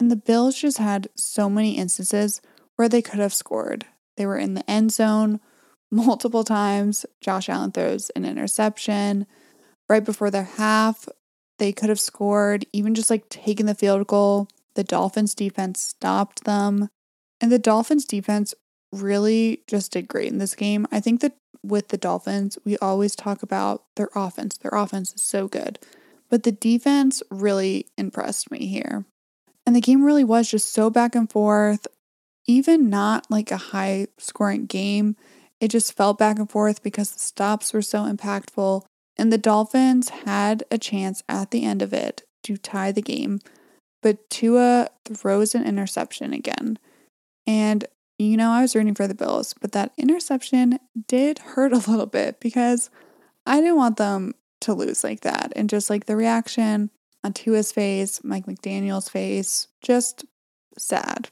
And 0.00 0.10
the 0.10 0.16
Bills 0.16 0.58
just 0.58 0.78
had 0.78 1.08
so 1.16 1.48
many 1.48 1.76
instances 1.76 2.40
where 2.76 2.88
they 2.88 3.02
could 3.02 3.20
have 3.20 3.34
scored. 3.34 3.86
They 4.16 4.26
were 4.26 4.38
in 4.38 4.54
the 4.54 4.68
end 4.68 4.92
zone 4.92 5.40
multiple 5.90 6.44
times. 6.44 7.06
Josh 7.20 7.48
Allen 7.48 7.72
throws 7.72 8.10
an 8.10 8.24
interception. 8.24 9.26
Right 9.88 10.04
before 10.04 10.30
their 10.30 10.44
half, 10.44 11.08
they 11.58 11.72
could 11.72 11.90
have 11.90 12.00
scored, 12.00 12.64
even 12.72 12.94
just 12.94 13.10
like 13.10 13.28
taking 13.28 13.66
the 13.66 13.74
field 13.74 14.06
goal. 14.06 14.48
The 14.74 14.84
Dolphins 14.84 15.34
defense 15.34 15.80
stopped 15.80 16.44
them. 16.44 16.88
And 17.40 17.52
the 17.52 17.58
Dolphins 17.58 18.04
defense 18.04 18.54
really 18.92 19.62
just 19.66 19.92
did 19.92 20.08
great 20.08 20.30
in 20.30 20.38
this 20.38 20.54
game. 20.54 20.86
I 20.92 21.00
think 21.00 21.20
that 21.20 21.36
with 21.64 21.88
the 21.88 21.96
Dolphins, 21.96 22.58
we 22.64 22.76
always 22.78 23.16
talk 23.16 23.42
about 23.42 23.84
their 23.96 24.10
offense. 24.14 24.56
Their 24.58 24.72
offense 24.72 25.14
is 25.14 25.22
so 25.22 25.48
good. 25.48 25.78
But 26.28 26.42
the 26.42 26.52
defense 26.52 27.22
really 27.30 27.86
impressed 27.96 28.50
me 28.50 28.66
here. 28.66 29.04
And 29.66 29.76
the 29.76 29.80
game 29.80 30.02
really 30.02 30.24
was 30.24 30.50
just 30.50 30.72
so 30.72 30.90
back 30.90 31.14
and 31.14 31.30
forth, 31.30 31.86
even 32.46 32.90
not 32.90 33.30
like 33.30 33.50
a 33.50 33.56
high 33.56 34.08
scoring 34.18 34.66
game. 34.66 35.16
It 35.60 35.68
just 35.68 35.96
felt 35.96 36.18
back 36.18 36.38
and 36.38 36.50
forth 36.50 36.82
because 36.82 37.12
the 37.12 37.20
stops 37.20 37.72
were 37.72 37.82
so 37.82 38.00
impactful. 38.04 38.82
And 39.16 39.32
the 39.32 39.38
Dolphins 39.38 40.08
had 40.08 40.64
a 40.70 40.78
chance 40.78 41.22
at 41.28 41.50
the 41.50 41.64
end 41.64 41.82
of 41.82 41.92
it 41.92 42.22
to 42.44 42.56
tie 42.56 42.92
the 42.92 43.02
game. 43.02 43.40
But 44.02 44.28
Tua 44.30 44.88
throws 45.04 45.54
an 45.54 45.64
interception 45.64 46.32
again. 46.32 46.78
And 47.46 47.84
you 48.24 48.36
know, 48.36 48.50
I 48.50 48.62
was 48.62 48.74
rooting 48.74 48.94
for 48.94 49.06
the 49.06 49.14
Bills, 49.14 49.54
but 49.60 49.72
that 49.72 49.92
interception 49.96 50.78
did 51.08 51.38
hurt 51.38 51.72
a 51.72 51.90
little 51.90 52.06
bit 52.06 52.40
because 52.40 52.90
I 53.46 53.60
didn't 53.60 53.76
want 53.76 53.96
them 53.96 54.34
to 54.62 54.74
lose 54.74 55.04
like 55.04 55.20
that. 55.20 55.52
And 55.56 55.68
just 55.68 55.90
like 55.90 56.06
the 56.06 56.16
reaction 56.16 56.90
on 57.24 57.32
Tua's 57.32 57.72
face, 57.72 58.22
Mike 58.24 58.46
McDaniel's 58.46 59.08
face, 59.08 59.68
just 59.80 60.24
sad. 60.78 61.30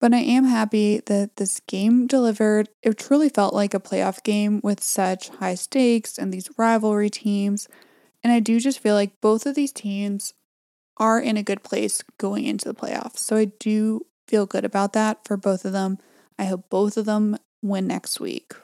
But 0.00 0.14
I 0.14 0.18
am 0.18 0.44
happy 0.44 1.00
that 1.06 1.36
this 1.36 1.60
game 1.60 2.06
delivered. 2.06 2.70
It 2.82 2.96
truly 2.96 3.28
felt 3.28 3.52
like 3.52 3.74
a 3.74 3.80
playoff 3.80 4.22
game 4.22 4.60
with 4.62 4.82
such 4.82 5.28
high 5.28 5.54
stakes 5.54 6.18
and 6.18 6.32
these 6.32 6.50
rivalry 6.56 7.10
teams. 7.10 7.68
And 8.24 8.32
I 8.32 8.40
do 8.40 8.60
just 8.60 8.78
feel 8.78 8.94
like 8.94 9.20
both 9.20 9.44
of 9.44 9.54
these 9.54 9.72
teams 9.72 10.32
are 10.96 11.20
in 11.20 11.36
a 11.36 11.42
good 11.42 11.62
place 11.62 12.02
going 12.18 12.44
into 12.44 12.66
the 12.66 12.74
playoffs. 12.74 13.18
So 13.18 13.36
I 13.36 13.46
do 13.46 14.06
feel 14.26 14.46
good 14.46 14.64
about 14.64 14.94
that 14.94 15.26
for 15.26 15.36
both 15.36 15.64
of 15.64 15.72
them. 15.72 15.98
I 16.40 16.46
hope 16.46 16.70
both 16.70 16.96
of 16.96 17.04
them 17.04 17.36
win 17.60 17.86
next 17.86 18.18
week. 18.18 18.54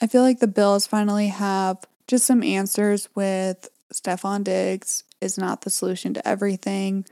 I 0.00 0.06
feel 0.06 0.22
like 0.22 0.38
the 0.38 0.46
Bills 0.46 0.86
finally 0.86 1.26
have 1.26 1.78
just 2.06 2.24
some 2.24 2.44
answers 2.44 3.08
with 3.16 3.68
Stefon 3.92 4.44
Diggs 4.44 5.02
is 5.20 5.36
not 5.36 5.62
the 5.62 5.70
solution 5.70 6.14
to 6.14 6.26
everything. 6.26 7.04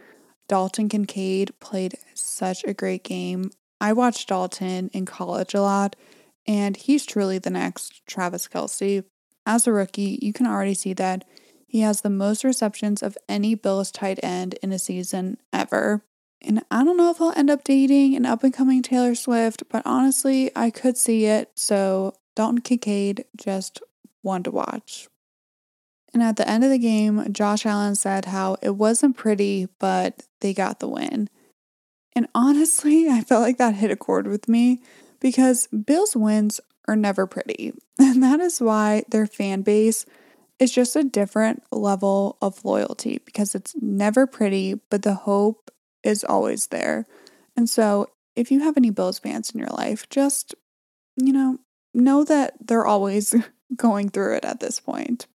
Dalton 0.48 0.88
Kincaid 0.88 1.58
played 1.58 1.96
such 2.14 2.62
a 2.62 2.72
great 2.72 3.02
game. 3.02 3.50
I 3.80 3.92
watched 3.92 4.28
Dalton 4.28 4.90
in 4.92 5.06
college 5.06 5.54
a 5.54 5.62
lot, 5.62 5.96
and 6.46 6.76
he's 6.76 7.04
truly 7.04 7.38
the 7.38 7.50
next 7.50 8.06
Travis 8.06 8.46
Kelce. 8.46 9.02
As 9.44 9.66
a 9.66 9.72
rookie, 9.72 10.20
you 10.22 10.32
can 10.32 10.46
already 10.46 10.74
see 10.74 10.92
that 10.92 11.24
he 11.66 11.80
has 11.80 12.02
the 12.02 12.10
most 12.10 12.44
receptions 12.44 13.02
of 13.02 13.18
any 13.28 13.56
Bills 13.56 13.90
tight 13.90 14.20
end 14.22 14.54
in 14.62 14.70
a 14.70 14.78
season 14.78 15.38
ever. 15.52 16.04
And 16.42 16.62
I 16.70 16.84
don't 16.84 16.96
know 16.96 17.10
if 17.10 17.20
I'll 17.20 17.34
end 17.36 17.50
up 17.50 17.64
dating 17.64 18.16
an 18.16 18.24
up 18.24 18.42
and 18.42 18.52
coming 18.52 18.82
Taylor 18.82 19.14
Swift, 19.14 19.64
but 19.68 19.82
honestly, 19.84 20.50
I 20.56 20.70
could 20.70 20.96
see 20.96 21.26
it. 21.26 21.50
So 21.54 22.14
Dalton 22.34 22.62
Kincaid, 22.62 23.24
just 23.36 23.82
one 24.22 24.42
to 24.44 24.50
watch. 24.50 25.08
And 26.12 26.22
at 26.22 26.36
the 26.36 26.48
end 26.48 26.64
of 26.64 26.70
the 26.70 26.78
game, 26.78 27.32
Josh 27.32 27.66
Allen 27.66 27.94
said 27.94 28.26
how 28.26 28.56
it 28.62 28.70
wasn't 28.70 29.16
pretty, 29.16 29.68
but 29.78 30.22
they 30.40 30.54
got 30.54 30.80
the 30.80 30.88
win. 30.88 31.28
And 32.16 32.26
honestly, 32.34 33.08
I 33.10 33.20
felt 33.20 33.42
like 33.42 33.58
that 33.58 33.74
hit 33.74 33.90
a 33.90 33.96
chord 33.96 34.26
with 34.26 34.48
me 34.48 34.80
because 35.20 35.66
Bills 35.68 36.16
wins 36.16 36.60
are 36.88 36.96
never 36.96 37.26
pretty. 37.26 37.72
And 38.00 38.22
that 38.22 38.40
is 38.40 38.62
why 38.62 39.04
their 39.10 39.26
fan 39.26 39.60
base 39.60 40.06
is 40.58 40.72
just 40.72 40.96
a 40.96 41.04
different 41.04 41.62
level 41.70 42.38
of 42.40 42.64
loyalty 42.64 43.20
because 43.26 43.54
it's 43.54 43.74
never 43.78 44.26
pretty, 44.26 44.80
but 44.88 45.02
the 45.02 45.12
hope 45.12 45.70
is 46.02 46.24
always 46.24 46.68
there. 46.68 47.06
And 47.56 47.68
so, 47.68 48.10
if 48.36 48.50
you 48.50 48.60
have 48.60 48.76
any 48.76 48.90
Bills 48.90 49.18
fans 49.18 49.50
in 49.50 49.58
your 49.58 49.68
life, 49.68 50.08
just, 50.08 50.54
you 51.16 51.32
know, 51.32 51.58
know 51.92 52.24
that 52.24 52.54
they're 52.60 52.86
always 52.86 53.34
going 53.76 54.08
through 54.08 54.36
it 54.36 54.44
at 54.44 54.60
this 54.60 54.80
point. 54.80 55.26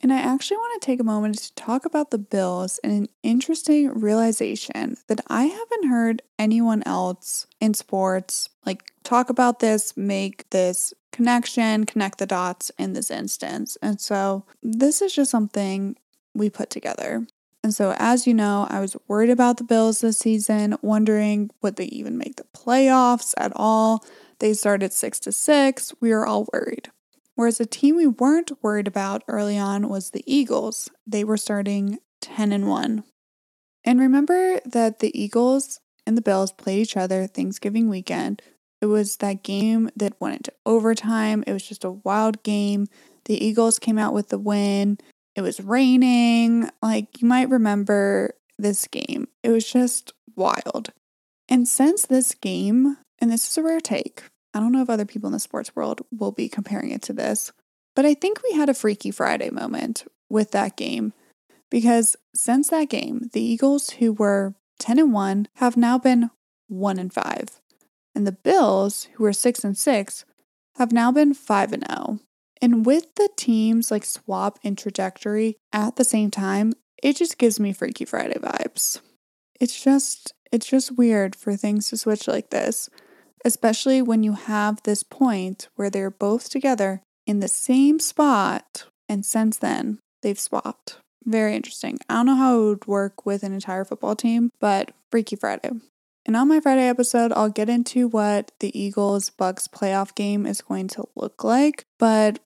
And 0.00 0.12
I 0.12 0.18
actually 0.18 0.58
want 0.58 0.80
to 0.80 0.86
take 0.86 1.00
a 1.00 1.04
moment 1.04 1.38
to 1.38 1.54
talk 1.54 1.84
about 1.84 2.12
the 2.12 2.18
Bills 2.18 2.78
and 2.84 2.92
an 2.92 3.08
interesting 3.24 3.88
realization 3.98 4.96
that 5.08 5.20
I 5.26 5.44
haven't 5.46 5.88
heard 5.88 6.22
anyone 6.38 6.84
else 6.86 7.48
in 7.60 7.74
sports 7.74 8.48
like 8.64 8.92
talk 9.02 9.28
about 9.28 9.58
this, 9.58 9.96
make 9.96 10.48
this 10.50 10.94
connection, 11.10 11.84
connect 11.84 12.18
the 12.18 12.26
dots 12.26 12.70
in 12.78 12.92
this 12.92 13.10
instance. 13.10 13.76
And 13.82 14.00
so 14.00 14.44
this 14.62 15.02
is 15.02 15.14
just 15.14 15.32
something 15.32 15.96
we 16.32 16.48
put 16.48 16.70
together. 16.70 17.26
And 17.68 17.74
so, 17.74 17.94
as 17.98 18.26
you 18.26 18.32
know, 18.32 18.66
I 18.70 18.80
was 18.80 18.96
worried 19.08 19.28
about 19.28 19.58
the 19.58 19.62
Bills 19.62 20.00
this 20.00 20.20
season, 20.20 20.78
wondering 20.80 21.50
would 21.60 21.76
they 21.76 21.84
even 21.84 22.16
make 22.16 22.36
the 22.36 22.46
playoffs 22.56 23.34
at 23.36 23.52
all. 23.54 24.02
They 24.38 24.54
started 24.54 24.94
six 24.94 25.20
to 25.20 25.32
six. 25.32 25.92
We 26.00 26.08
were 26.08 26.26
all 26.26 26.48
worried. 26.50 26.90
Whereas 27.34 27.60
a 27.60 27.66
team 27.66 27.96
we 27.96 28.06
weren't 28.06 28.52
worried 28.62 28.88
about 28.88 29.22
early 29.28 29.58
on 29.58 29.90
was 29.90 30.12
the 30.12 30.24
Eagles. 30.26 30.88
They 31.06 31.24
were 31.24 31.36
starting 31.36 31.98
10 32.22 32.52
and 32.52 32.70
1. 32.70 33.04
And 33.84 34.00
remember 34.00 34.60
that 34.64 35.00
the 35.00 35.12
Eagles 35.20 35.78
and 36.06 36.16
the 36.16 36.22
Bills 36.22 36.52
played 36.52 36.80
each 36.80 36.96
other 36.96 37.26
Thanksgiving 37.26 37.90
weekend. 37.90 38.40
It 38.80 38.86
was 38.86 39.18
that 39.18 39.42
game 39.42 39.90
that 39.94 40.18
went 40.18 40.36
into 40.36 40.54
overtime. 40.64 41.44
It 41.46 41.52
was 41.52 41.68
just 41.68 41.84
a 41.84 41.90
wild 41.90 42.42
game. 42.42 42.86
The 43.26 43.44
Eagles 43.44 43.78
came 43.78 43.98
out 43.98 44.14
with 44.14 44.30
the 44.30 44.38
win. 44.38 44.96
It 45.38 45.42
was 45.42 45.60
raining. 45.60 46.68
Like 46.82 47.22
you 47.22 47.28
might 47.28 47.48
remember 47.48 48.34
this 48.58 48.88
game. 48.88 49.28
It 49.44 49.50
was 49.50 49.70
just 49.70 50.12
wild. 50.34 50.90
And 51.48 51.68
since 51.68 52.04
this 52.04 52.34
game, 52.34 52.96
and 53.20 53.30
this 53.30 53.48
is 53.48 53.56
a 53.56 53.62
rare 53.62 53.78
take, 53.78 54.24
I 54.52 54.58
don't 54.58 54.72
know 54.72 54.82
if 54.82 54.90
other 54.90 55.04
people 55.04 55.28
in 55.28 55.32
the 55.32 55.38
sports 55.38 55.76
world 55.76 56.00
will 56.10 56.32
be 56.32 56.48
comparing 56.48 56.90
it 56.90 57.02
to 57.02 57.12
this, 57.12 57.52
but 57.94 58.04
I 58.04 58.14
think 58.14 58.40
we 58.42 58.56
had 58.56 58.68
a 58.68 58.74
Freaky 58.74 59.12
Friday 59.12 59.48
moment 59.50 60.04
with 60.28 60.50
that 60.50 60.76
game 60.76 61.12
because 61.70 62.16
since 62.34 62.70
that 62.70 62.88
game, 62.88 63.30
the 63.32 63.40
Eagles, 63.40 63.90
who 63.90 64.12
were 64.12 64.56
10 64.80 64.98
and 64.98 65.12
1, 65.12 65.46
have 65.58 65.76
now 65.76 65.98
been 65.98 66.30
1 66.66 66.98
and 66.98 67.12
5. 67.12 67.60
And 68.12 68.26
the 68.26 68.32
Bills, 68.32 69.06
who 69.14 69.22
were 69.22 69.32
6 69.32 69.62
and 69.62 69.78
6, 69.78 70.24
have 70.78 70.90
now 70.90 71.12
been 71.12 71.32
5 71.32 71.72
and 71.72 71.86
0. 71.88 72.18
And 72.60 72.84
with 72.84 73.14
the 73.14 73.28
teams 73.36 73.90
like 73.90 74.04
swap 74.04 74.58
and 74.64 74.76
trajectory 74.76 75.56
at 75.72 75.96
the 75.96 76.04
same 76.04 76.30
time, 76.30 76.74
it 77.02 77.16
just 77.16 77.38
gives 77.38 77.60
me 77.60 77.72
Freaky 77.72 78.04
Friday 78.04 78.38
vibes. 78.38 79.00
It's 79.60 79.82
just 79.82 80.34
it's 80.50 80.66
just 80.66 80.96
weird 80.96 81.36
for 81.36 81.56
things 81.56 81.88
to 81.90 81.96
switch 81.96 82.26
like 82.26 82.50
this, 82.50 82.88
especially 83.44 84.00
when 84.02 84.22
you 84.22 84.32
have 84.32 84.82
this 84.82 85.02
point 85.02 85.68
where 85.76 85.90
they're 85.90 86.10
both 86.10 86.48
together 86.48 87.02
in 87.26 87.40
the 87.40 87.48
same 87.48 87.98
spot 87.98 88.86
and 89.08 89.24
since 89.24 89.58
then 89.58 89.98
they've 90.22 90.40
swapped. 90.40 90.98
Very 91.24 91.54
interesting. 91.54 91.98
I 92.08 92.14
don't 92.14 92.26
know 92.26 92.36
how 92.36 92.60
it 92.60 92.64
would 92.64 92.86
work 92.86 93.26
with 93.26 93.42
an 93.42 93.52
entire 93.52 93.84
football 93.84 94.16
team, 94.16 94.50
but 94.60 94.92
Freaky 95.10 95.36
Friday. 95.36 95.70
And 96.24 96.36
on 96.36 96.48
my 96.48 96.60
Friday 96.60 96.88
episode, 96.88 97.32
I'll 97.32 97.48
get 97.48 97.68
into 97.68 98.08
what 98.08 98.52
the 98.60 98.78
Eagles 98.78 99.30
Bucs 99.30 99.68
playoff 99.68 100.14
game 100.14 100.46
is 100.46 100.60
going 100.60 100.88
to 100.88 101.04
look 101.16 101.42
like. 101.42 101.84
But 101.98 102.38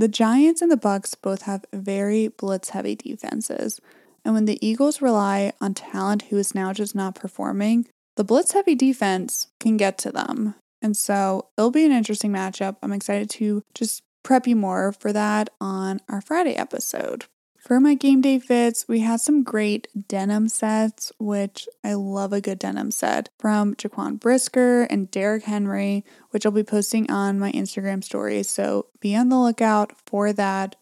the 0.00 0.08
Giants 0.08 0.62
and 0.62 0.72
the 0.72 0.76
Bucs 0.76 1.14
both 1.20 1.42
have 1.42 1.66
very 1.74 2.28
blitz 2.28 2.70
heavy 2.70 2.96
defenses. 2.96 3.80
And 4.24 4.34
when 4.34 4.46
the 4.46 4.58
Eagles 4.66 5.02
rely 5.02 5.52
on 5.60 5.74
talent 5.74 6.22
who 6.22 6.38
is 6.38 6.54
now 6.54 6.72
just 6.72 6.94
not 6.94 7.14
performing, 7.14 7.86
the 8.16 8.24
blitz 8.24 8.52
heavy 8.52 8.74
defense 8.74 9.48
can 9.60 9.76
get 9.76 9.98
to 9.98 10.10
them. 10.10 10.54
And 10.80 10.96
so 10.96 11.48
it'll 11.58 11.70
be 11.70 11.84
an 11.84 11.92
interesting 11.92 12.32
matchup. 12.32 12.76
I'm 12.82 12.92
excited 12.92 13.28
to 13.30 13.62
just 13.74 14.02
prep 14.22 14.46
you 14.46 14.56
more 14.56 14.92
for 14.92 15.12
that 15.12 15.50
on 15.60 16.00
our 16.08 16.22
Friday 16.22 16.54
episode. 16.54 17.26
For 17.60 17.78
my 17.78 17.94
game 17.94 18.22
day 18.22 18.38
fits, 18.38 18.88
we 18.88 19.00
had 19.00 19.20
some 19.20 19.42
great 19.42 19.86
denim 20.08 20.48
sets, 20.48 21.12
which 21.18 21.68
I 21.84 21.92
love 21.92 22.32
a 22.32 22.40
good 22.40 22.58
denim 22.58 22.90
set 22.90 23.28
from 23.38 23.74
Jaquan 23.74 24.18
Brisker 24.18 24.84
and 24.84 25.10
Derrick 25.10 25.44
Henry, 25.44 26.02
which 26.30 26.46
I'll 26.46 26.52
be 26.52 26.62
posting 26.62 27.10
on 27.10 27.38
my 27.38 27.52
Instagram 27.52 28.02
stories. 28.02 28.48
So 28.48 28.86
be 29.00 29.14
on 29.14 29.28
the 29.28 29.38
lookout 29.38 29.92
for 30.06 30.32
that. 30.32 30.76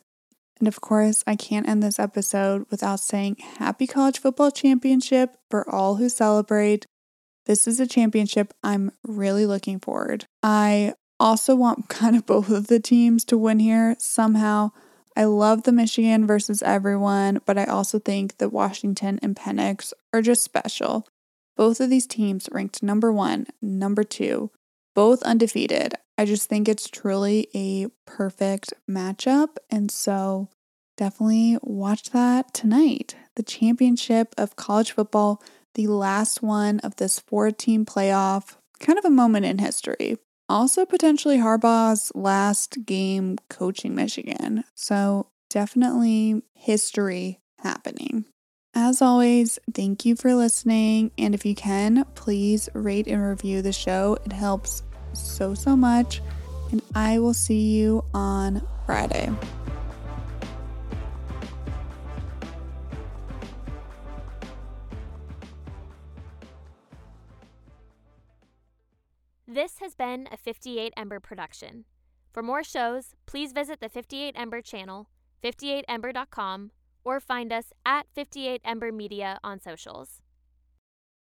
And 0.60 0.68
of 0.68 0.80
course, 0.80 1.24
I 1.26 1.34
can't 1.34 1.68
end 1.68 1.82
this 1.82 1.98
episode 1.98 2.64
without 2.70 3.00
saying 3.00 3.38
happy 3.58 3.88
college 3.88 4.20
football 4.20 4.52
championship 4.52 5.36
for 5.50 5.68
all 5.68 5.96
who 5.96 6.08
celebrate. 6.08 6.86
This 7.46 7.66
is 7.66 7.80
a 7.80 7.88
championship 7.88 8.54
I'm 8.62 8.92
really 9.02 9.46
looking 9.46 9.80
forward. 9.80 10.26
I 10.44 10.94
also 11.18 11.56
want 11.56 11.88
kind 11.88 12.14
of 12.14 12.24
both 12.24 12.50
of 12.50 12.68
the 12.68 12.78
teams 12.78 13.24
to 13.26 13.36
win 13.36 13.58
here 13.58 13.96
somehow. 13.98 14.70
I 15.18 15.24
love 15.24 15.64
the 15.64 15.72
Michigan 15.72 16.28
versus 16.28 16.62
everyone, 16.62 17.40
but 17.44 17.58
I 17.58 17.64
also 17.64 17.98
think 17.98 18.38
that 18.38 18.52
Washington 18.52 19.18
and 19.20 19.34
Penix 19.34 19.92
are 20.12 20.22
just 20.22 20.44
special. 20.44 21.08
Both 21.56 21.80
of 21.80 21.90
these 21.90 22.06
teams 22.06 22.48
ranked 22.52 22.84
number 22.84 23.12
one, 23.12 23.48
number 23.60 24.04
two, 24.04 24.52
both 24.94 25.24
undefeated. 25.24 25.96
I 26.16 26.24
just 26.24 26.48
think 26.48 26.68
it's 26.68 26.88
truly 26.88 27.48
a 27.52 27.88
perfect 28.06 28.72
matchup. 28.88 29.56
And 29.68 29.90
so 29.90 30.50
definitely 30.96 31.58
watch 31.62 32.10
that 32.10 32.54
tonight. 32.54 33.16
The 33.34 33.42
championship 33.42 34.36
of 34.38 34.54
college 34.54 34.92
football, 34.92 35.42
the 35.74 35.88
last 35.88 36.44
one 36.44 36.78
of 36.80 36.94
this 36.94 37.18
four 37.18 37.50
team 37.50 37.84
playoff, 37.84 38.54
kind 38.78 39.00
of 39.00 39.04
a 39.04 39.10
moment 39.10 39.46
in 39.46 39.58
history. 39.58 40.18
Also, 40.48 40.86
potentially 40.86 41.38
Harbaugh's 41.38 42.10
last 42.14 42.86
game 42.86 43.36
coaching 43.50 43.94
Michigan. 43.94 44.64
So, 44.74 45.28
definitely 45.50 46.42
history 46.54 47.40
happening. 47.58 48.24
As 48.74 49.02
always, 49.02 49.58
thank 49.74 50.04
you 50.04 50.14
for 50.14 50.34
listening. 50.34 51.10
And 51.18 51.34
if 51.34 51.44
you 51.44 51.54
can, 51.54 52.04
please 52.14 52.68
rate 52.74 53.06
and 53.06 53.22
review 53.22 53.60
the 53.60 53.72
show. 53.72 54.18
It 54.24 54.32
helps 54.32 54.82
so, 55.12 55.54
so 55.54 55.76
much. 55.76 56.22
And 56.70 56.82
I 56.94 57.18
will 57.18 57.34
see 57.34 57.76
you 57.76 58.04
on 58.14 58.62
Friday. 58.86 59.30
Been 69.98 70.28
a 70.32 70.36
58 70.36 70.94
Ember 70.96 71.20
production. 71.20 71.84
For 72.32 72.42
more 72.42 72.62
shows, 72.62 73.14
please 73.26 73.52
visit 73.52 73.80
the 73.80 73.88
58 73.88 74.34
Ember 74.38 74.62
channel, 74.62 75.10
58ember.com, 75.42 76.70
or 77.04 77.20
find 77.20 77.52
us 77.52 77.72
at 77.84 78.06
58 78.14 78.60
Ember 78.64 78.92
Media 78.92 79.38
on 79.42 79.60
socials. 79.60 80.22